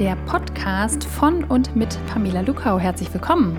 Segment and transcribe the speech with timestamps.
[0.00, 2.78] der Podcast von und mit Pamela Lukau.
[2.78, 3.58] Herzlich willkommen.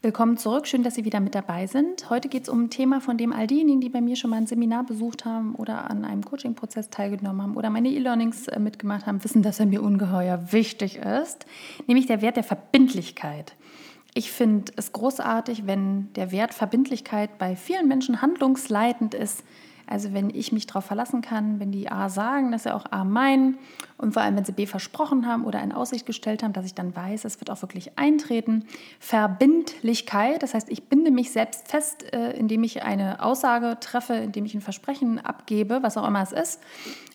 [0.00, 2.08] Willkommen zurück, schön, dass Sie wieder mit dabei sind.
[2.08, 4.38] Heute geht es um ein Thema, von dem all diejenigen, die bei mir schon mal
[4.38, 9.04] ein Seminar besucht haben oder an einem Coaching-Prozess teilgenommen haben oder meine E-Learnings äh, mitgemacht
[9.04, 11.44] haben, wissen, dass er mir ungeheuer wichtig ist,
[11.88, 13.54] nämlich der Wert der Verbindlichkeit.
[14.14, 19.44] Ich finde es großartig, wenn der Wert Verbindlichkeit bei vielen Menschen handlungsleitend ist,
[19.90, 23.04] also wenn ich mich darauf verlassen kann, wenn die A sagen, dass sie auch A
[23.04, 23.58] meinen
[23.98, 26.74] und vor allem, wenn sie B versprochen haben oder in Aussicht gestellt haben, dass ich
[26.74, 28.64] dann weiß, es wird auch wirklich eintreten.
[29.00, 34.44] Verbindlichkeit, das heißt, ich binde mich selbst fest, äh, indem ich eine Aussage treffe, indem
[34.44, 36.62] ich ein Versprechen abgebe, was auch immer es ist.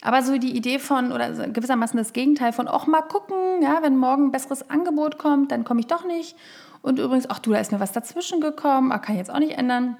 [0.01, 3.97] Aber so die Idee von, oder gewissermaßen das Gegenteil von, auch mal gucken, ja, wenn
[3.97, 6.35] morgen ein besseres Angebot kommt, dann komme ich doch nicht.
[6.81, 9.39] Und übrigens, ach du, da ist mir was dazwischen gekommen, ah, kann ich jetzt auch
[9.39, 9.97] nicht ändern.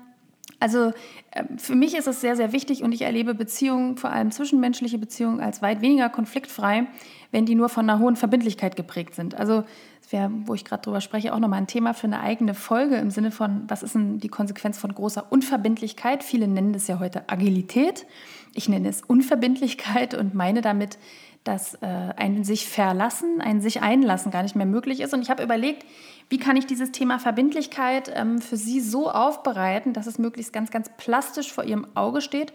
[0.59, 0.93] Also
[1.33, 4.97] ähm, für mich ist es sehr, sehr wichtig und ich erlebe Beziehungen, vor allem zwischenmenschliche
[4.97, 6.87] Beziehungen, als weit weniger konfliktfrei,
[7.31, 9.35] wenn die nur von einer hohen Verbindlichkeit geprägt sind.
[9.35, 9.63] Also
[10.01, 12.95] das wäre, wo ich gerade drüber spreche, auch nochmal ein Thema für eine eigene Folge
[12.95, 16.23] im Sinne von, was ist denn die Konsequenz von großer Unverbindlichkeit?
[16.23, 18.05] Viele nennen das ja heute Agilität.
[18.53, 20.97] Ich nenne es Unverbindlichkeit und meine damit,
[21.45, 25.13] dass äh, ein sich verlassen, ein sich einlassen gar nicht mehr möglich ist.
[25.13, 25.85] Und ich habe überlegt,
[26.27, 30.71] wie kann ich dieses Thema Verbindlichkeit ähm, für Sie so aufbereiten, dass es möglichst ganz,
[30.71, 32.51] ganz plastisch vor Ihrem Auge steht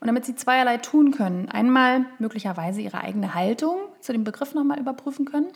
[0.00, 1.48] und damit Sie zweierlei tun können.
[1.48, 5.48] Einmal möglicherweise Ihre eigene Haltung zu dem Begriff nochmal überprüfen können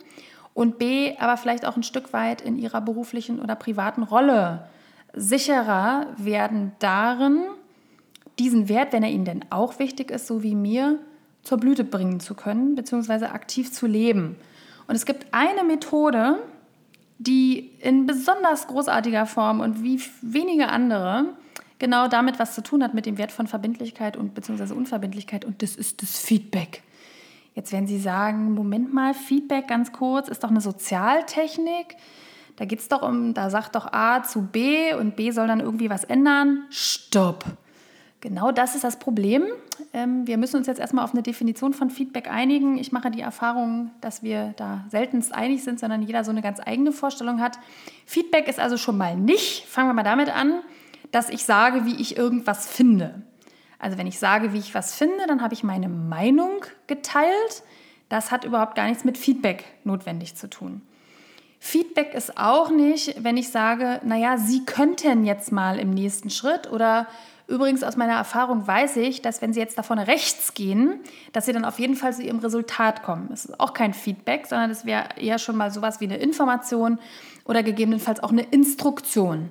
[0.52, 4.66] und B, aber vielleicht auch ein Stück weit in Ihrer beruflichen oder privaten Rolle
[5.14, 7.42] sicherer werden darin,
[8.38, 10.98] diesen Wert, wenn er Ihnen denn auch wichtig ist, so wie mir,
[11.42, 14.36] zur Blüte bringen zu können, beziehungsweise aktiv zu leben.
[14.86, 16.38] Und es gibt eine Methode,
[17.18, 21.26] die in besonders großartiger Form und wie wenige andere
[21.78, 25.62] genau damit was zu tun hat mit dem Wert von Verbindlichkeit und beziehungsweise Unverbindlichkeit und
[25.62, 26.82] das ist das Feedback.
[27.54, 31.96] Jetzt werden Sie sagen, Moment mal, Feedback ganz kurz ist doch eine Sozialtechnik.
[32.56, 35.60] Da geht es doch um, da sagt doch A zu B und B soll dann
[35.60, 36.64] irgendwie was ändern.
[36.70, 37.44] Stopp.
[38.22, 39.42] Genau das ist das Problem.
[39.92, 42.78] Ähm, wir müssen uns jetzt erstmal auf eine Definition von Feedback einigen.
[42.78, 46.60] Ich mache die Erfahrung, dass wir da seltenst einig sind, sondern jeder so eine ganz
[46.64, 47.58] eigene Vorstellung hat.
[48.06, 50.60] Feedback ist also schon mal nicht, fangen wir mal damit an,
[51.10, 53.22] dass ich sage, wie ich irgendwas finde.
[53.80, 57.64] Also wenn ich sage, wie ich was finde, dann habe ich meine Meinung geteilt.
[58.08, 60.82] Das hat überhaupt gar nichts mit Feedback notwendig zu tun.
[61.58, 66.70] Feedback ist auch nicht, wenn ich sage, naja, Sie könnten jetzt mal im nächsten Schritt
[66.70, 67.08] oder
[67.52, 71.00] Übrigens aus meiner Erfahrung weiß ich, dass wenn Sie jetzt da vorne rechts gehen,
[71.34, 73.26] dass Sie dann auf jeden Fall zu Ihrem Resultat kommen.
[73.28, 76.98] Das ist auch kein Feedback, sondern das wäre eher schon mal sowas wie eine Information
[77.44, 79.50] oder gegebenenfalls auch eine Instruktion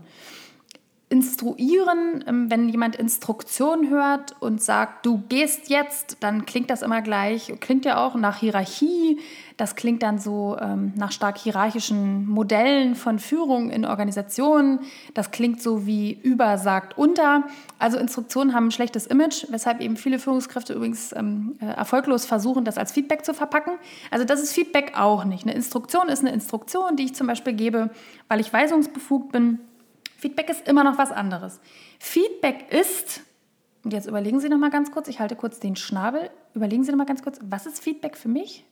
[1.12, 7.02] instruieren, ähm, wenn jemand Instruktion hört und sagt, du gehst jetzt, dann klingt das immer
[7.02, 9.20] gleich, klingt ja auch nach Hierarchie,
[9.58, 14.80] das klingt dann so ähm, nach stark hierarchischen Modellen von Führung in Organisationen,
[15.14, 17.44] das klingt so wie über sagt unter.
[17.78, 22.64] Also Instruktionen haben ein schlechtes Image, weshalb eben viele Führungskräfte übrigens ähm, äh, erfolglos versuchen,
[22.64, 23.74] das als Feedback zu verpacken.
[24.12, 25.44] Also das ist Feedback auch nicht.
[25.44, 27.90] Eine Instruktion ist eine Instruktion, die ich zum Beispiel gebe,
[28.30, 29.60] weil ich weisungsbefugt bin
[30.22, 31.60] Feedback ist immer noch was anderes.
[31.98, 33.22] Feedback ist,
[33.84, 36.92] und jetzt überlegen Sie noch mal ganz kurz, ich halte kurz den Schnabel, überlegen Sie
[36.92, 38.64] noch mal ganz kurz, was ist Feedback für mich?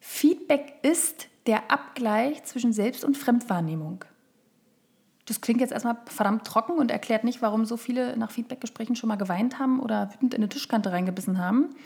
[0.00, 4.04] Feedback ist der Abgleich zwischen Selbst- und Fremdwahrnehmung.
[5.24, 9.06] Das klingt jetzt erstmal verdammt trocken und erklärt nicht, warum so viele nach Feedbackgesprächen schon
[9.06, 11.76] mal geweint haben oder wütend in eine Tischkante reingebissen haben.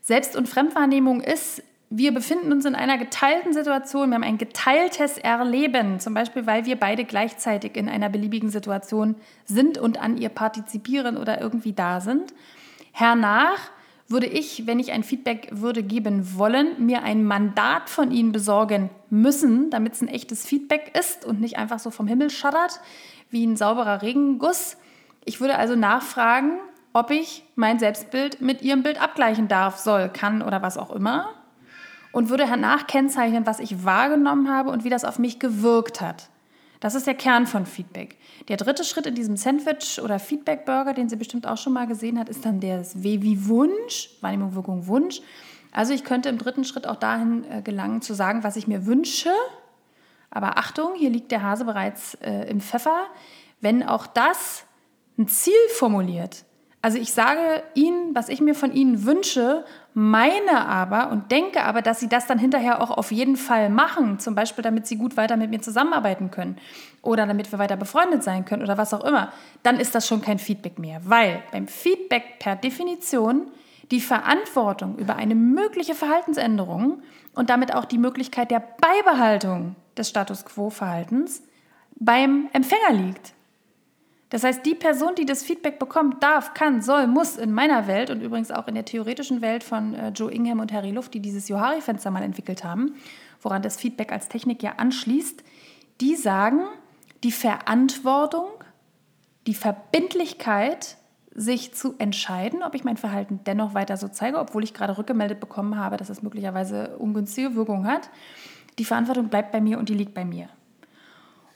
[0.00, 1.62] Selbst- und Fremdwahrnehmung ist
[1.94, 6.64] wir befinden uns in einer geteilten Situation, wir haben ein geteiltes Erleben, zum Beispiel weil
[6.64, 9.14] wir beide gleichzeitig in einer beliebigen Situation
[9.44, 12.32] sind und an ihr partizipieren oder irgendwie da sind.
[12.92, 13.70] Hernach
[14.08, 18.88] würde ich, wenn ich ein Feedback würde geben wollen, mir ein Mandat von Ihnen besorgen
[19.10, 22.80] müssen, damit es ein echtes Feedback ist und nicht einfach so vom Himmel schaddert
[23.30, 24.78] wie ein sauberer Regenguss.
[25.26, 26.52] Ich würde also nachfragen,
[26.94, 31.41] ob ich mein Selbstbild mit Ihrem Bild abgleichen darf, soll, kann oder was auch immer
[32.12, 36.28] und würde danach kennzeichnen, was ich wahrgenommen habe und wie das auf mich gewirkt hat.
[36.80, 38.18] Das ist der Kern von Feedback.
[38.48, 41.86] Der dritte Schritt in diesem Sandwich oder Feedback Burger, den sie bestimmt auch schon mal
[41.86, 45.20] gesehen hat, ist dann der W wie Wunsch, Wahrnehmung, Wirkung, Wunsch.
[45.70, 48.84] Also ich könnte im dritten Schritt auch dahin äh, gelangen, zu sagen, was ich mir
[48.84, 49.30] wünsche.
[50.28, 53.06] Aber Achtung, hier liegt der Hase bereits äh, im Pfeffer.
[53.60, 54.64] Wenn auch das
[55.18, 56.44] ein Ziel formuliert,
[56.84, 59.64] Also ich sage ihnen, was ich mir von ihnen wünsche,
[59.94, 64.18] meine aber und denke aber, dass sie das dann hinterher auch auf jeden Fall machen,
[64.18, 66.58] zum Beispiel damit sie gut weiter mit mir zusammenarbeiten können
[67.00, 69.32] oder damit wir weiter befreundet sein können oder was auch immer,
[69.62, 73.52] dann ist das schon kein Feedback mehr, weil beim Feedback per Definition
[73.92, 77.02] die Verantwortung über eine mögliche Verhaltensänderung
[77.34, 81.44] und damit auch die Möglichkeit der Beibehaltung des Status quo-Verhaltens
[81.94, 83.34] beim Empfänger liegt.
[84.32, 88.08] Das heißt, die Person, die das Feedback bekommt, darf, kann, soll, muss in meiner Welt
[88.08, 91.20] und übrigens auch in der theoretischen Welt von äh, Joe Ingham und Harry Luft, die
[91.20, 92.94] dieses Johari-Fenster mal entwickelt haben,
[93.42, 95.44] woran das Feedback als Technik ja anschließt,
[96.00, 96.62] die sagen,
[97.24, 98.48] die Verantwortung,
[99.46, 100.96] die Verbindlichkeit,
[101.34, 105.40] sich zu entscheiden, ob ich mein Verhalten dennoch weiter so zeige, obwohl ich gerade rückgemeldet
[105.40, 108.08] bekommen habe, dass es möglicherweise ungünstige Wirkung hat.
[108.78, 110.48] Die Verantwortung bleibt bei mir und die liegt bei mir.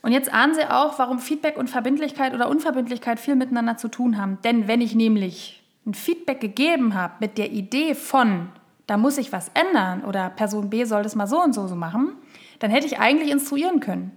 [0.07, 4.17] Und jetzt ahnen Sie auch, warum Feedback und Verbindlichkeit oder Unverbindlichkeit viel miteinander zu tun
[4.19, 4.39] haben.
[4.45, 8.51] Denn wenn ich nämlich ein Feedback gegeben habe mit der Idee von,
[8.87, 11.75] da muss ich was ändern oder Person B soll das mal so und so so
[11.75, 12.13] machen,
[12.61, 14.13] dann hätte ich eigentlich instruieren können.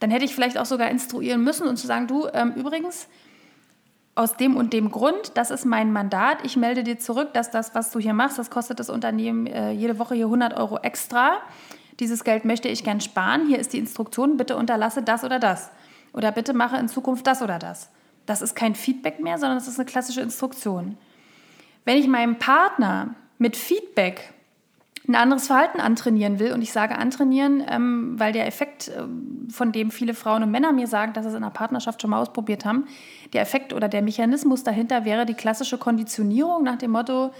[0.00, 3.06] Dann hätte ich vielleicht auch sogar instruieren müssen und zu sagen, du, ähm, übrigens,
[4.14, 7.74] aus dem und dem Grund, das ist mein Mandat, ich melde dir zurück, dass das,
[7.74, 11.42] was du hier machst, das kostet das Unternehmen äh, jede Woche hier 100 Euro extra
[12.02, 15.70] dieses Geld möchte ich gern sparen, hier ist die Instruktion, bitte unterlasse das oder das.
[16.12, 17.90] Oder bitte mache in Zukunft das oder das.
[18.26, 20.98] Das ist kein Feedback mehr, sondern das ist eine klassische Instruktion.
[21.84, 24.34] Wenn ich meinem Partner mit Feedback
[25.08, 29.02] ein anderes Verhalten antrainieren will, und ich sage antrainieren, ähm, weil der Effekt, äh,
[29.50, 32.10] von dem viele Frauen und Männer mir sagen, dass sie es in einer Partnerschaft schon
[32.10, 32.86] mal ausprobiert haben,
[33.32, 37.32] der Effekt oder der Mechanismus dahinter wäre die klassische Konditionierung nach dem Motto,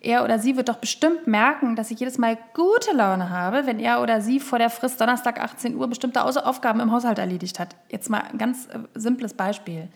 [0.00, 3.78] er oder sie wird doch bestimmt merken, dass ich jedes Mal gute Laune habe, wenn
[3.78, 7.76] er oder sie vor der Frist Donnerstag 18 Uhr bestimmte Aufgaben im Haushalt erledigt hat.
[7.90, 9.88] Jetzt mal ein ganz äh, simples Beispiel.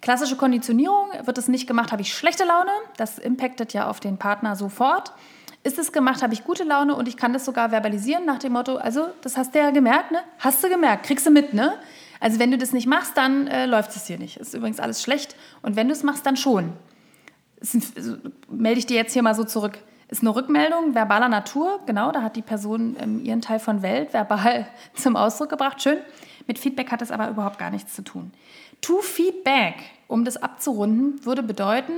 [0.00, 2.70] Klassische Konditionierung, wird es nicht gemacht, habe ich schlechte Laune.
[2.96, 5.12] Das impactet ja auf den Partner sofort.
[5.64, 8.52] Ist es gemacht, habe ich gute Laune und ich kann das sogar verbalisieren nach dem
[8.52, 10.20] Motto, also das hast du ja gemerkt, ne?
[10.38, 11.74] Hast du gemerkt, kriegst du mit, ne?
[12.20, 14.36] Also wenn du das nicht machst, dann äh, läuft es hier nicht.
[14.36, 15.36] Ist übrigens alles schlecht.
[15.62, 16.72] Und wenn du es machst, dann schon
[18.48, 19.78] melde ich dir jetzt hier mal so zurück.
[20.08, 24.12] Ist eine Rückmeldung verbaler Natur, genau, da hat die Person ähm, ihren Teil von Welt
[24.12, 25.98] verbal zum Ausdruck gebracht, schön.
[26.46, 28.30] Mit Feedback hat es aber überhaupt gar nichts zu tun.
[28.82, 29.74] To Feedback,
[30.06, 31.92] um das abzurunden, würde bedeuten,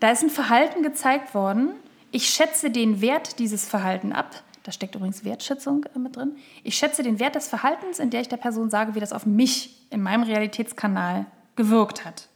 [0.00, 1.70] da ist ein Verhalten gezeigt worden,
[2.10, 4.42] ich schätze den Wert dieses Verhalten ab.
[4.64, 6.36] Da steckt übrigens Wertschätzung äh, mit drin.
[6.62, 9.26] Ich schätze den Wert des Verhaltens, in der ich der Person sage, wie das auf
[9.26, 11.26] mich in meinem Realitätskanal
[11.56, 12.28] gewirkt hat.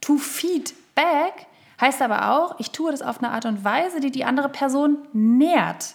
[0.00, 1.46] To Feedback
[1.80, 4.98] Heißt aber auch, ich tue das auf eine Art und Weise, die die andere Person
[5.12, 5.94] nährt.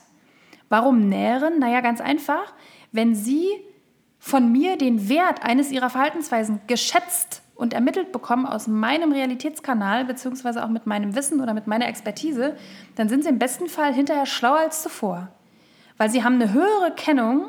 [0.70, 1.60] Warum nähren?
[1.60, 2.54] Naja, ganz einfach.
[2.92, 3.48] Wenn sie
[4.18, 10.64] von mir den Wert eines ihrer Verhaltensweisen geschätzt und ermittelt bekommen aus meinem Realitätskanal, beziehungsweise
[10.64, 12.56] auch mit meinem Wissen oder mit meiner Expertise,
[12.96, 15.28] dann sind sie im besten Fall hinterher schlauer als zuvor.
[15.98, 17.46] Weil sie haben eine höhere Kennung,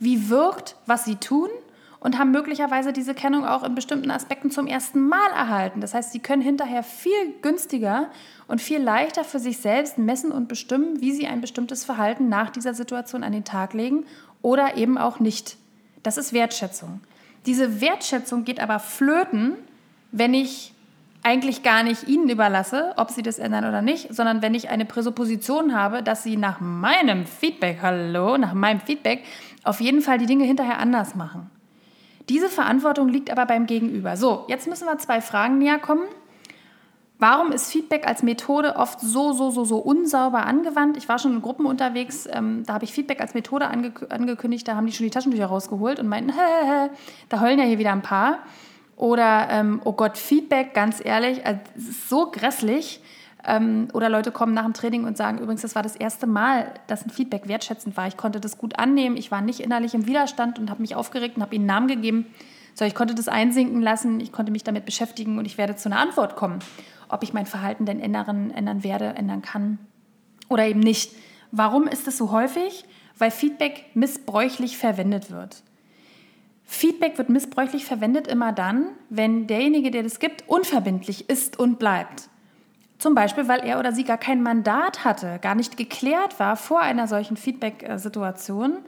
[0.00, 1.48] wie wirkt, was sie tun
[2.00, 5.80] und haben möglicherweise diese Kennung auch in bestimmten Aspekten zum ersten Mal erhalten.
[5.80, 8.10] Das heißt, sie können hinterher viel günstiger
[8.48, 12.50] und viel leichter für sich selbst messen und bestimmen, wie sie ein bestimmtes Verhalten nach
[12.50, 14.04] dieser Situation an den Tag legen
[14.42, 15.56] oder eben auch nicht.
[16.02, 17.00] Das ist Wertschätzung.
[17.46, 19.54] Diese Wertschätzung geht aber flöten,
[20.12, 20.72] wenn ich
[21.22, 24.84] eigentlich gar nicht ihnen überlasse, ob sie das ändern oder nicht, sondern wenn ich eine
[24.84, 29.24] Präsupposition habe, dass sie nach meinem Feedback, hallo, nach meinem Feedback,
[29.64, 31.50] auf jeden Fall die Dinge hinterher anders machen.
[32.28, 34.16] Diese Verantwortung liegt aber beim Gegenüber.
[34.16, 36.02] So, jetzt müssen wir zwei Fragen näher kommen.
[37.18, 40.98] Warum ist Feedback als Methode oft so, so, so, so unsauber angewandt?
[40.98, 44.68] Ich war schon in Gruppen unterwegs, ähm, da habe ich Feedback als Methode ange angekündigt,
[44.68, 46.90] da haben die schon die Taschentücher rausgeholt und meinten, hä, hä, hä,
[47.30, 48.40] da heulen ja hier wieder ein paar.
[48.96, 53.00] Oder, ähm, oh Gott, Feedback, ganz ehrlich, also, es ist so grässlich.
[53.46, 56.74] Ähm, oder Leute kommen nach dem Training und sagen, übrigens, das war das erste Mal,
[56.88, 58.08] dass ein Feedback wertschätzend war.
[58.08, 61.36] Ich konnte das gut annehmen, ich war nicht innerlich im Widerstand und habe mich aufgeregt
[61.36, 62.26] und habe ihnen Namen gegeben.
[62.74, 65.88] So, ich konnte das einsinken lassen, ich konnte mich damit beschäftigen und ich werde zu
[65.88, 66.58] einer Antwort kommen,
[67.08, 69.78] ob ich mein Verhalten denn ändern, ändern werde, ändern kann
[70.48, 71.12] oder eben nicht.
[71.52, 72.84] Warum ist es so häufig?
[73.16, 75.62] Weil Feedback missbräuchlich verwendet wird.
[76.64, 82.28] Feedback wird missbräuchlich verwendet immer dann, wenn derjenige, der das gibt, unverbindlich ist und bleibt.
[82.98, 86.80] Zum Beispiel, weil er oder sie gar kein Mandat hatte, gar nicht geklärt war vor
[86.80, 88.78] einer solchen Feedback-Situation,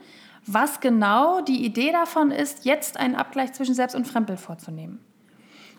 [0.45, 4.99] was genau die Idee davon ist, jetzt einen Abgleich zwischen Selbst- und Fremdbild vorzunehmen.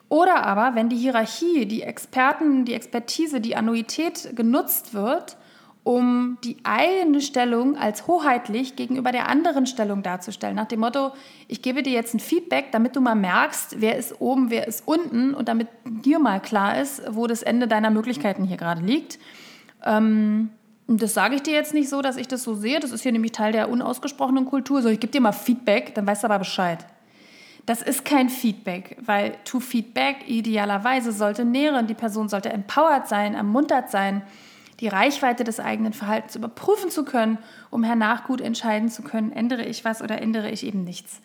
[0.08, 5.36] Oder aber, wenn die Hierarchie, die Experten, die Expertise, die Annuität genutzt wird,
[5.82, 10.54] um die eigene Stellung als hoheitlich gegenüber der anderen Stellung darzustellen.
[10.56, 11.12] Nach dem Motto,
[11.48, 14.86] ich gebe dir jetzt ein Feedback, damit du mal merkst, wer ist oben, wer ist
[14.86, 19.18] unten und damit dir mal klar ist, wo das Ende deiner Möglichkeiten hier gerade liegt.
[19.84, 20.50] Ähm,
[20.86, 22.80] das sage ich dir jetzt nicht so, dass ich das so sehe.
[22.80, 24.82] Das ist hier nämlich Teil der unausgesprochenen Kultur.
[24.82, 26.84] So, ich gebe dir mal Feedback, dann weißt du aber Bescheid.
[27.64, 31.86] Das ist kein Feedback, weil to Feedback idealerweise sollte nähren.
[31.86, 34.22] Die Person sollte empowered sein, ermuntert sein
[34.80, 37.38] die Reichweite des eigenen Verhaltens überprüfen zu können,
[37.70, 41.20] um hernach gut entscheiden zu können, ändere ich was oder ändere ich eben nichts.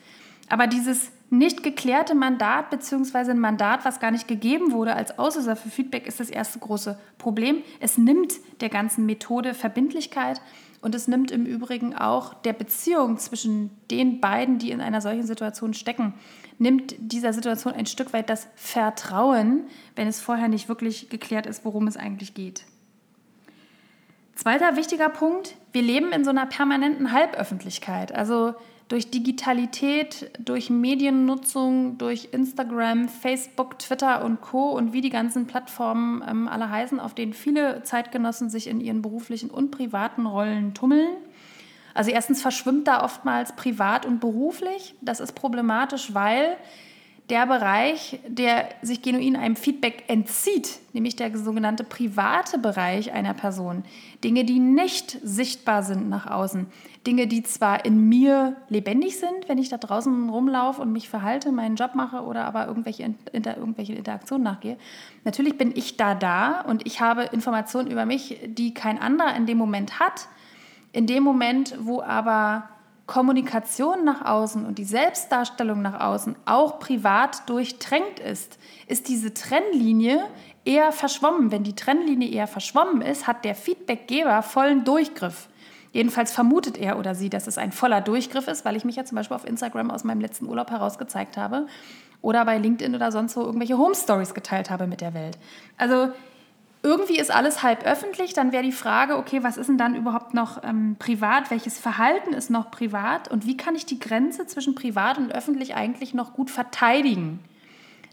[0.49, 5.55] Aber dieses nicht geklärte Mandat beziehungsweise ein Mandat, was gar nicht gegeben wurde als Auslöser
[5.55, 7.63] für Feedback, ist das erste große Problem.
[7.79, 10.39] Es nimmt der ganzen Methode Verbindlichkeit
[10.81, 15.25] und es nimmt im Übrigen auch der Beziehung zwischen den beiden, die in einer solchen
[15.25, 16.13] Situation stecken,
[16.59, 19.61] nimmt dieser Situation ein Stück weit das Vertrauen,
[19.95, 22.65] wenn es vorher nicht wirklich geklärt ist, worum es eigentlich geht.
[24.35, 28.13] Zweiter wichtiger Punkt, wir leben in so einer permanenten Halböffentlichkeit.
[28.13, 28.53] Also
[28.89, 34.69] durch Digitalität, durch Mediennutzung, durch Instagram, Facebook, Twitter und Co.
[34.71, 39.01] und wie die ganzen Plattformen ähm, alle heißen, auf denen viele Zeitgenossen sich in ihren
[39.01, 41.17] beruflichen und privaten Rollen tummeln.
[41.95, 44.95] Also erstens verschwimmt da oftmals privat und beruflich.
[45.01, 46.57] Das ist problematisch, weil
[47.29, 53.83] der Bereich, der sich genuin einem Feedback entzieht, nämlich der sogenannte private Bereich einer Person,
[54.23, 56.67] Dinge, die nicht sichtbar sind nach außen,
[57.07, 61.51] Dinge, die zwar in mir lebendig sind, wenn ich da draußen rumlaufe und mich verhalte,
[61.51, 64.77] meinen Job mache oder aber irgendwelche, inter, irgendwelche Interaktionen nachgehe.
[65.23, 69.47] Natürlich bin ich da da und ich habe Informationen über mich, die kein anderer in
[69.47, 70.27] dem Moment hat.
[70.93, 72.69] In dem Moment, wo aber
[73.07, 78.57] Kommunikation nach außen und die Selbstdarstellung nach außen auch privat durchtränkt ist,
[78.87, 80.25] ist diese Trennlinie
[80.65, 81.51] eher verschwommen.
[81.51, 85.49] Wenn die Trennlinie eher verschwommen ist, hat der Feedbackgeber vollen Durchgriff.
[85.93, 89.05] Jedenfalls vermutet er oder sie, dass es ein voller Durchgriff ist, weil ich mich ja
[89.05, 91.67] zum Beispiel auf Instagram aus meinem letzten Urlaub heraus gezeigt habe
[92.21, 95.37] oder bei LinkedIn oder sonst wo irgendwelche Home Stories geteilt habe mit der Welt.
[95.77, 96.09] Also
[96.85, 100.35] irgendwie ist alles halb öffentlich, dann wäre die Frage, okay, was ist denn dann überhaupt
[100.35, 101.49] noch ähm, privat?
[101.49, 103.27] Welches Verhalten ist noch privat?
[103.27, 107.39] Und wie kann ich die Grenze zwischen privat und öffentlich eigentlich noch gut verteidigen?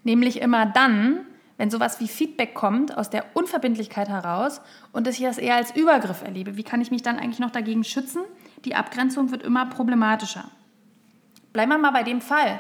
[0.05, 1.21] Nämlich immer dann,
[1.59, 6.23] wenn sowas wie Feedback kommt aus der Unverbindlichkeit heraus und ich das eher als Übergriff
[6.23, 6.57] erlebe.
[6.57, 8.23] Wie kann ich mich dann eigentlich noch dagegen schützen?
[8.65, 10.45] Die Abgrenzung wird immer problematischer.
[11.53, 12.59] Bleiben wir mal bei dem Fall.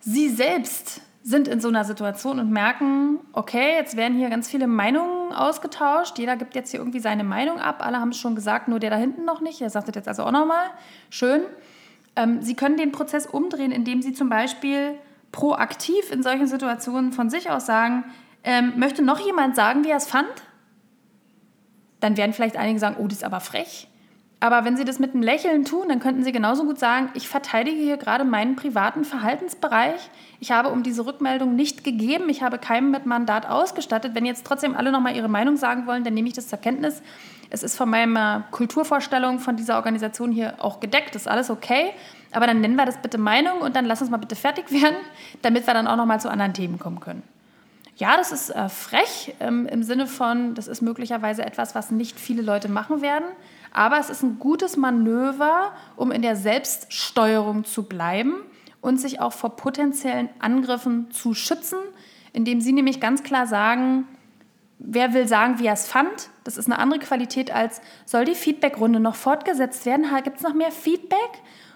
[0.00, 4.66] Sie selbst sind in so einer Situation und merken, okay, jetzt werden hier ganz viele
[4.66, 6.18] Meinungen ausgetauscht.
[6.18, 7.84] Jeder gibt jetzt hier irgendwie seine Meinung ab.
[7.84, 9.60] Alle haben es schon gesagt, nur der da hinten noch nicht.
[9.60, 10.70] Er sagt das jetzt also auch nochmal.
[11.10, 11.42] Schön.
[12.16, 14.98] Ähm, Sie können den Prozess umdrehen, indem Sie zum Beispiel
[15.32, 18.04] proaktiv in solchen Situationen von sich aus sagen,
[18.44, 20.28] ähm, möchte noch jemand sagen, wie er es fand?
[22.00, 23.88] Dann werden vielleicht einige sagen, oh, das ist aber frech.
[24.42, 27.28] Aber wenn Sie das mit einem Lächeln tun, dann könnten Sie genauso gut sagen, ich
[27.28, 30.10] verteidige hier gerade meinen privaten Verhaltensbereich.
[30.40, 32.28] Ich habe um diese Rückmeldung nicht gegeben.
[32.28, 34.16] Ich habe keinem mit Mandat ausgestattet.
[34.16, 37.02] Wenn jetzt trotzdem alle nochmal ihre Meinung sagen wollen, dann nehme ich das zur Kenntnis.
[37.50, 41.14] Es ist von meiner Kulturvorstellung von dieser Organisation hier auch gedeckt.
[41.14, 41.92] Das ist alles okay.
[42.32, 44.96] Aber dann nennen wir das bitte Meinung und dann lass uns mal bitte fertig werden,
[45.42, 47.22] damit wir dann auch nochmal zu anderen Themen kommen können.
[47.96, 52.18] Ja, das ist äh, frech ähm, im Sinne von, das ist möglicherweise etwas, was nicht
[52.18, 53.26] viele Leute machen werden.
[53.72, 58.34] Aber es ist ein gutes Manöver, um in der Selbststeuerung zu bleiben
[58.80, 61.78] und sich auch vor potenziellen Angriffen zu schützen,
[62.32, 64.06] indem Sie nämlich ganz klar sagen,
[64.78, 66.30] wer will sagen, wie er es fand.
[66.44, 70.06] Das ist eine andere Qualität als, soll die Feedbackrunde noch fortgesetzt werden?
[70.24, 71.18] Gibt es noch mehr Feedback?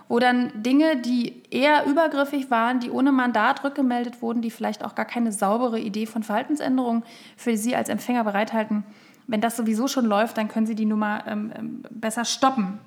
[0.09, 4.95] Wo dann Dinge, die eher übergriffig waren, die ohne Mandat rückgemeldet wurden, die vielleicht auch
[4.95, 7.03] gar keine saubere Idee von Verhaltensänderungen
[7.37, 8.85] für Sie als Empfänger bereithalten,
[9.27, 12.79] wenn das sowieso schon läuft, dann können Sie die Nummer ähm, ähm, besser stoppen.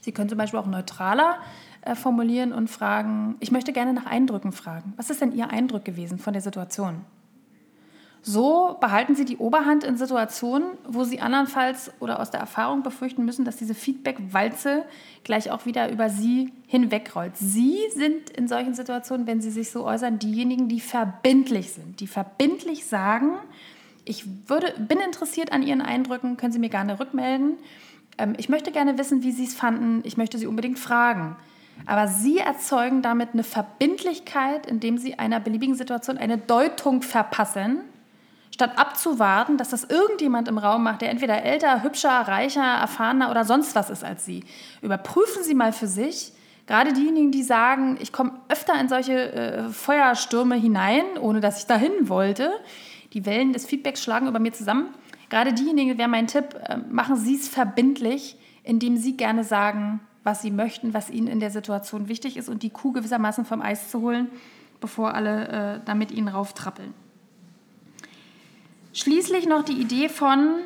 [0.00, 1.36] Sie können zum Beispiel auch neutraler
[1.82, 4.94] äh, formulieren und fragen, ich möchte gerne nach Eindrücken fragen.
[4.96, 7.04] Was ist denn Ihr Eindruck gewesen von der Situation?
[8.22, 13.24] So behalten Sie die Oberhand in Situationen, wo Sie andernfalls oder aus der Erfahrung befürchten
[13.24, 14.84] müssen, dass diese Feedback-Walze
[15.24, 17.36] gleich auch wieder über Sie hinwegrollt.
[17.38, 22.06] Sie sind in solchen Situationen, wenn Sie sich so äußern, diejenigen, die verbindlich sind, die
[22.06, 23.38] verbindlich sagen,
[24.04, 27.58] ich würde, bin interessiert an Ihren Eindrücken, können Sie mir gerne rückmelden.
[28.18, 30.02] Ähm, ich möchte gerne wissen, wie Sie es fanden.
[30.04, 31.36] Ich möchte Sie unbedingt fragen.
[31.86, 37.80] Aber Sie erzeugen damit eine Verbindlichkeit, indem Sie einer beliebigen Situation eine Deutung verpassen,
[38.52, 43.44] statt abzuwarten, dass das irgendjemand im Raum macht, der entweder älter, hübscher, reicher, erfahrener oder
[43.44, 44.44] sonst was ist als Sie.
[44.82, 46.32] Überprüfen Sie mal für sich,
[46.66, 51.66] gerade diejenigen, die sagen, ich komme öfter in solche äh, Feuerstürme hinein, ohne dass ich
[51.66, 52.52] dahin wollte,
[53.12, 54.88] die Wellen des Feedbacks schlagen über mir zusammen.
[55.28, 60.42] Gerade diejenigen, wäre mein Tipp, äh, machen Sie es verbindlich, indem Sie gerne sagen, was
[60.42, 63.90] Sie möchten, was Ihnen in der Situation wichtig ist und die Kuh gewissermaßen vom Eis
[63.90, 64.28] zu holen,
[64.80, 66.92] bevor alle äh, da mit Ihnen rauftrappeln.
[68.92, 70.56] Schließlich noch die Idee von,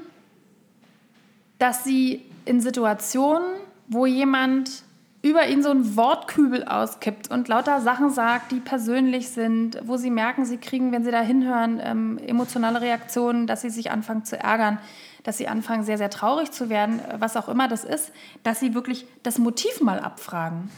[1.59, 3.47] dass Sie in Situationen,
[3.89, 4.83] wo jemand
[5.25, 10.11] über ihn so einen Wortkübel auskippt und lauter Sachen sagt, die persönlich sind, wo sie
[10.11, 14.39] merken, sie kriegen, wenn sie da hinhören, ähm, emotionale Reaktionen, dass sie sich anfangen zu
[14.39, 14.79] ärgern,
[15.23, 18.13] dass sie anfangen, sehr, sehr traurig zu werden, was auch immer das ist,
[18.43, 20.71] dass sie wirklich das Motiv mal abfragen.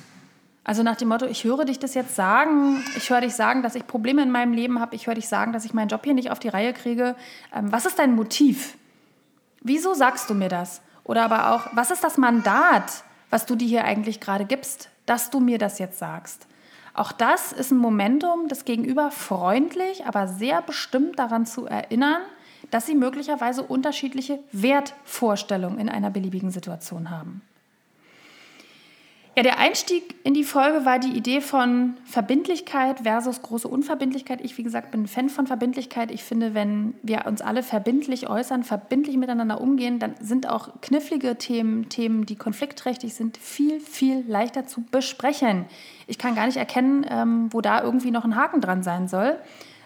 [0.63, 3.75] Also nach dem Motto, ich höre dich das jetzt sagen, ich höre dich sagen, dass
[3.75, 6.15] ich Probleme in meinem Leben habe, ich höre dich sagen, dass ich meinen Job hier
[6.15, 7.17] nicht auf die Reihe kriege.
[7.53, 8.79] Ähm, was ist dein Motiv?
[9.61, 10.83] Wieso sagst du mir das?
[11.03, 13.03] Oder aber auch, was ist das Mandat?
[13.31, 16.47] Was du dir hier eigentlich gerade gibst, dass du mir das jetzt sagst.
[16.95, 22.23] Auch das ist ein Momentum, das Gegenüber freundlich, aber sehr bestimmt daran zu erinnern,
[22.71, 27.43] dass sie möglicherweise unterschiedliche Wertvorstellungen in einer beliebigen Situation haben.
[29.39, 34.41] Ja, der Einstieg in die Folge war die Idee von Verbindlichkeit versus große Unverbindlichkeit.
[34.41, 36.11] Ich, wie gesagt, bin ein Fan von Verbindlichkeit.
[36.11, 41.37] Ich finde, wenn wir uns alle verbindlich äußern, verbindlich miteinander umgehen, dann sind auch knifflige
[41.37, 45.67] Themen, Themen, die konfliktträchtig sind, viel, viel leichter zu besprechen.
[46.07, 49.37] Ich kann gar nicht erkennen, ähm, wo da irgendwie noch ein Haken dran sein soll.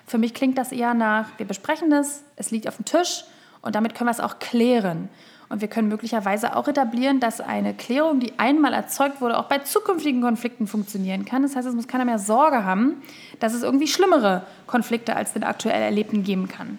[0.07, 3.25] Für mich klingt das eher nach, wir besprechen es, es liegt auf dem Tisch
[3.63, 5.09] und damit können wir es auch klären.
[5.51, 9.59] Und wir können möglicherweise auch etablieren, dass eine Klärung, die einmal erzeugt wurde, auch bei
[9.59, 11.43] zukünftigen Konflikten funktionieren kann.
[11.43, 13.03] Das heißt, es muss keiner mehr Sorge haben,
[13.41, 16.79] dass es irgendwie schlimmere Konflikte als den aktuell erlebten geben kann.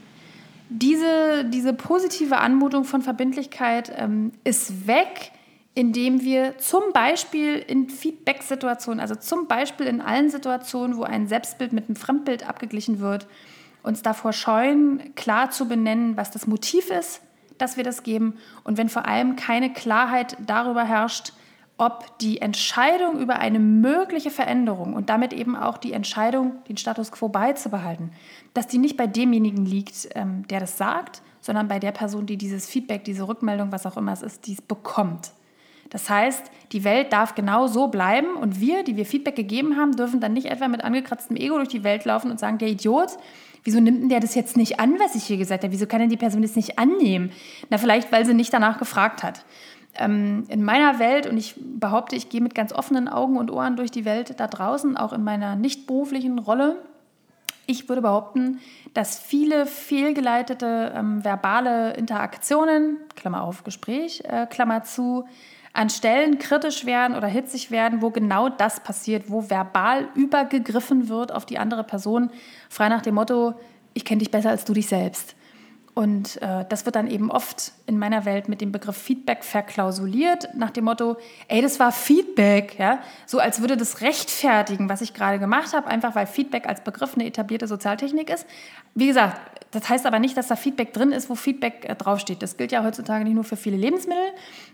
[0.70, 5.34] Diese, diese positive Anmutung von Verbindlichkeit ähm, ist weg,
[5.76, 11.74] indem wir zum Beispiel in Feedback-Situationen, also zum Beispiel in allen Situationen, wo ein Selbstbild
[11.74, 13.28] mit einem Fremdbild abgeglichen wird,
[13.84, 17.22] uns davor scheuen, klar zu benennen, was das Motiv ist,
[17.62, 21.34] dass wir das geben und wenn vor allem keine Klarheit darüber herrscht,
[21.78, 27.12] ob die Entscheidung über eine mögliche Veränderung und damit eben auch die Entscheidung, den Status
[27.12, 28.12] quo beizubehalten,
[28.54, 32.38] dass die nicht bei demjenigen liegt, ähm, der das sagt, sondern bei der Person, die
[32.38, 35.32] dieses Feedback, diese Rückmeldung, was auch immer es ist, dies bekommt.
[35.90, 39.96] Das heißt, die Welt darf genau so bleiben und wir, die wir Feedback gegeben haben,
[39.96, 43.18] dürfen dann nicht etwa mit angekratztem Ego durch die Welt laufen und sagen, der Idiot,
[43.64, 45.74] wieso nimmt denn der das jetzt nicht an, was ich hier gesagt habe?
[45.74, 47.32] Wieso kann denn die Person das nicht annehmen?
[47.70, 49.46] Na, vielleicht, weil sie nicht danach gefragt hat.
[49.96, 53.76] Ähm, in meiner Welt, und ich behaupte, ich gehe mit ganz offenen Augen und Ohren
[53.76, 56.78] durch die Welt da draußen, auch in meiner nicht beruflichen Rolle,
[57.68, 58.60] ich würde behaupten,
[58.94, 65.26] dass viele fehlgeleitete ähm, verbale Interaktionen, Klammer auf, Gespräch, äh, Klammer zu,
[65.74, 71.32] an Stellen kritisch werden oder hitzig werden, wo genau das passiert, wo verbal übergegriffen wird
[71.32, 72.30] auf die andere Person,
[72.70, 73.54] frei nach dem Motto,
[73.94, 75.36] ich kenne dich besser als du dich selbst.
[75.94, 80.48] Und äh, das wird dann eben oft in meiner Welt mit dem Begriff Feedback verklausuliert,
[80.56, 81.18] nach dem Motto,
[81.50, 85.88] ey, das war Feedback, ja, so als würde das rechtfertigen, was ich gerade gemacht habe,
[85.88, 88.46] einfach weil Feedback als Begriff eine etablierte Sozialtechnik ist.
[88.96, 92.42] Wie gesagt, das heißt aber nicht, dass da Feedback drin ist, wo Feedback äh, draufsteht.
[92.42, 94.24] Das gilt ja heutzutage nicht nur für viele Lebensmittel,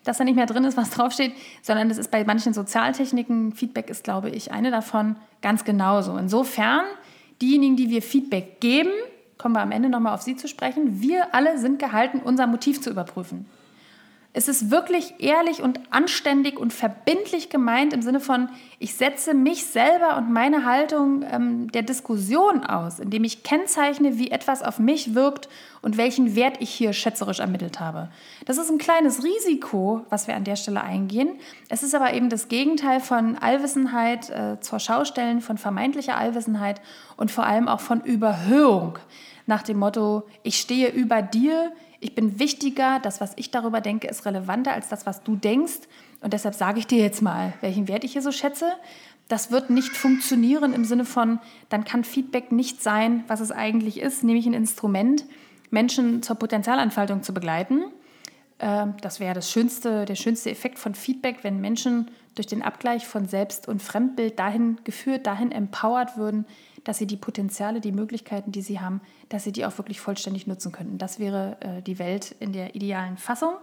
[0.04, 3.90] dass da nicht mehr drin ist, was draufsteht, sondern das ist bei manchen Sozialtechniken, Feedback
[3.90, 6.16] ist, glaube ich, eine davon ganz genauso.
[6.18, 6.82] Insofern,
[7.42, 8.92] diejenigen, die wir Feedback geben,
[9.38, 11.02] kommen wir am Ende nochmal auf Sie zu sprechen.
[11.02, 13.46] Wir alle sind gehalten, unser Motiv zu überprüfen.
[14.38, 19.66] Es ist wirklich ehrlich und anständig und verbindlich gemeint im Sinne von, ich setze mich
[19.66, 25.16] selber und meine Haltung ähm, der Diskussion aus, indem ich kennzeichne, wie etwas auf mich
[25.16, 25.50] wirkt
[25.82, 28.10] und welchen Wert ich hier schätzerisch ermittelt habe.
[28.46, 31.40] Das ist ein kleines Risiko, was wir an der Stelle eingehen.
[31.70, 36.80] Es ist aber eben das Gegenteil von Allwissenheit äh, zur Schaustellen, von vermeintlicher Allwissenheit
[37.16, 39.00] und vor allem auch von Überhöhung.
[39.48, 44.08] Nach dem Motto, ich stehe über dir, ich bin wichtiger, das, was ich darüber denke,
[44.08, 45.88] ist relevanter als das, was du denkst.
[46.22, 48.74] Und deshalb sage ich dir jetzt mal, welchen Wert ich hier so schätze.
[49.30, 54.00] Das wird nicht funktionieren im Sinne von, dann kann Feedback nicht sein, was es eigentlich
[54.00, 55.26] ist, nämlich ein Instrument,
[55.70, 57.86] Menschen zur Potenzialentfaltung zu begleiten.
[58.60, 63.08] Ähm, das wäre das schönste, der schönste Effekt von Feedback, wenn Menschen durch den Abgleich
[63.08, 66.46] von Selbst- und Fremdbild dahin geführt, dahin empowert würden,
[66.88, 70.48] dass sie die Potenziale, die Möglichkeiten, die sie haben, dass sie die auch wirklich vollständig
[70.48, 70.98] nutzen könnten.
[70.98, 73.56] Das wäre äh, die Welt in der idealen Fassung.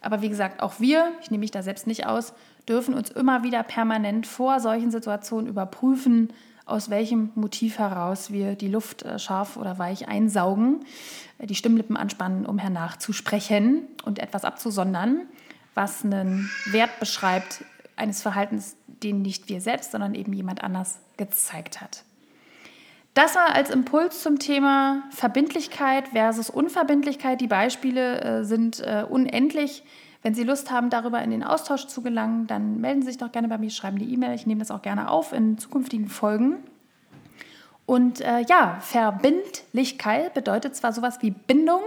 [0.00, 2.32] Aber wie gesagt, auch wir, ich nehme mich da selbst nicht aus,
[2.66, 6.32] dürfen uns immer wieder permanent vor solchen Situationen überprüfen,
[6.64, 10.80] aus welchem Motiv heraus wir die Luft äh, scharf oder weich einsaugen,
[11.38, 15.26] äh, die Stimmlippen anspannen, um hernach zu sprechen und etwas abzusondern,
[15.74, 21.82] was einen Wert beschreibt eines Verhaltens, den nicht wir selbst, sondern eben jemand anders gezeigt
[21.82, 22.04] hat.
[23.14, 27.40] Das war als Impuls zum Thema Verbindlichkeit versus Unverbindlichkeit.
[27.40, 29.84] Die Beispiele äh, sind äh, unendlich.
[30.22, 33.32] Wenn Sie Lust haben, darüber in den Austausch zu gelangen, dann melden Sie sich doch
[33.32, 34.34] gerne bei mir, schreiben die E-Mail.
[34.34, 36.62] Ich nehme das auch gerne auf in zukünftigen Folgen.
[37.84, 41.82] Und äh, ja, Verbindlichkeit bedeutet zwar sowas wie Bindung,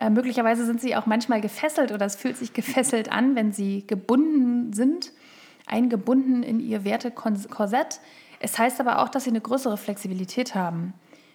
[0.00, 3.86] äh, möglicherweise sind Sie auch manchmal gefesselt oder es fühlt sich gefesselt an, wenn Sie
[3.86, 5.12] gebunden sind,
[5.66, 8.00] eingebunden in Ihr Wertekorsett.
[8.40, 10.94] Es heißt aber auch, dass Sie eine größere Flexibilität haben.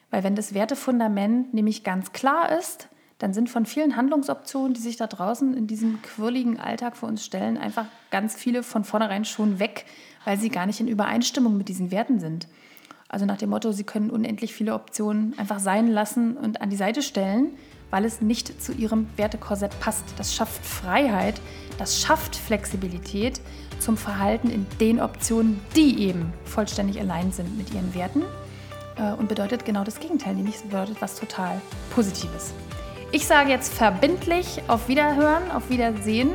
[0.09, 2.89] Weil wenn das Wertefundament nämlich ganz klar ist,
[3.19, 7.23] dann sind von vielen Handlungsoptionen, die sich da draußen in diesem quirligen Alltag für uns
[7.23, 9.85] stellen, einfach ganz viele von vornherein schon weg,
[10.25, 12.47] weil sie gar nicht in Übereinstimmung mit diesen Werten sind.
[13.07, 16.75] Also nach dem Motto, sie können unendlich viele Optionen einfach sein lassen und an die
[16.75, 17.51] Seite stellen,
[17.95, 20.03] weil es nicht zu ihrem Wertekorsett passt.
[20.17, 21.39] Das schafft Freiheit,
[21.77, 23.39] das schafft Flexibilität
[23.79, 28.23] zum Verhalten in den Optionen, die eben vollständig allein sind mit ihren Werten
[28.97, 32.53] äh, und bedeutet genau das Gegenteil, nämlich es bedeutet was total Positives.
[33.13, 36.31] Ich sage jetzt verbindlich auf Wiederhören, auf Wiedersehen.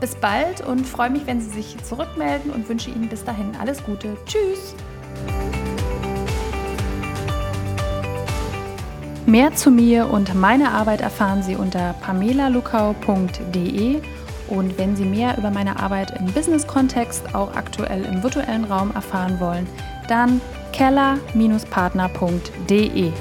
[0.00, 3.82] Bis bald und freue mich, wenn Sie sich zurückmelden und wünsche Ihnen bis dahin alles
[3.82, 4.16] Gute.
[4.24, 4.76] Tschüss!
[9.26, 14.00] Mehr zu mir und meiner Arbeit erfahren Sie unter pamelalukau.de
[14.48, 19.40] und wenn Sie mehr über meine Arbeit im Business-Kontext, auch aktuell im virtuellen Raum erfahren
[19.40, 19.66] wollen,
[20.08, 20.40] dann
[20.72, 23.12] keller-partner.de.